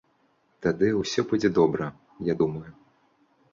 [0.65, 1.91] Тады ўсё будзе добра,
[2.33, 2.67] я думаю.